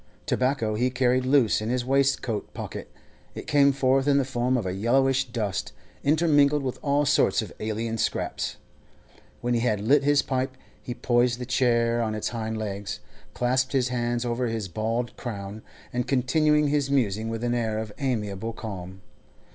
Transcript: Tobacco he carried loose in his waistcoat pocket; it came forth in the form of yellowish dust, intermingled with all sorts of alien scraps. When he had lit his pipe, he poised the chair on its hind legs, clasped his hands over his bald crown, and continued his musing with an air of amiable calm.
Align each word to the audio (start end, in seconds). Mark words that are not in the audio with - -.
Tobacco 0.25 0.73
he 0.73 0.89
carried 0.89 1.27
loose 1.27 1.61
in 1.61 1.69
his 1.69 1.85
waistcoat 1.85 2.51
pocket; 2.55 2.91
it 3.35 3.45
came 3.45 3.71
forth 3.71 4.07
in 4.07 4.17
the 4.17 4.25
form 4.25 4.57
of 4.57 4.65
yellowish 4.65 5.25
dust, 5.25 5.73
intermingled 6.03 6.63
with 6.63 6.79
all 6.81 7.05
sorts 7.05 7.43
of 7.43 7.53
alien 7.59 7.99
scraps. 7.99 8.55
When 9.41 9.53
he 9.53 9.59
had 9.59 9.79
lit 9.79 10.03
his 10.03 10.23
pipe, 10.23 10.57
he 10.81 10.95
poised 10.95 11.37
the 11.37 11.45
chair 11.45 12.01
on 12.01 12.15
its 12.15 12.29
hind 12.29 12.57
legs, 12.57 12.99
clasped 13.35 13.73
his 13.73 13.89
hands 13.89 14.25
over 14.25 14.47
his 14.47 14.67
bald 14.67 15.15
crown, 15.17 15.61
and 15.93 16.07
continued 16.07 16.69
his 16.69 16.89
musing 16.89 17.29
with 17.29 17.43
an 17.43 17.53
air 17.53 17.77
of 17.77 17.93
amiable 17.99 18.53
calm. 18.53 19.01